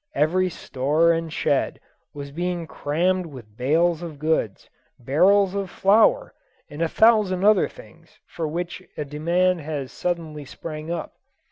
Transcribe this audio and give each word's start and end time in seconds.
Every 0.15 0.49
store 0.49 1.11
and 1.13 1.31
shed 1.31 1.79
was 2.11 2.31
being 2.31 2.65
crammed 2.65 3.27
with 3.27 3.55
bales 3.55 4.01
of 4.01 4.17
goods, 4.17 4.67
barrels 4.97 5.53
of 5.53 5.69
flour, 5.69 6.33
and 6.71 6.81
a 6.81 6.89
thousand 6.89 7.43
other 7.43 7.67
things 7.69 8.17
for 8.25 8.47
which 8.47 8.81
a 8.97 9.05
demand 9.05 9.61
has 9.61 9.91
suddenly 9.91 10.43
sprung 10.43 10.89
up. 10.89 11.17